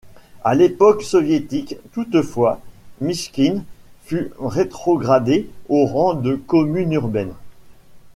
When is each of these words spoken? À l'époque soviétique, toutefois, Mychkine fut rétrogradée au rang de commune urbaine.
À 0.43 0.55
l'époque 0.55 1.03
soviétique, 1.03 1.75
toutefois, 1.93 2.59
Mychkine 3.01 3.63
fut 4.03 4.31
rétrogradée 4.39 5.47
au 5.69 5.85
rang 5.85 6.15
de 6.15 6.37
commune 6.37 6.93
urbaine. 6.93 7.35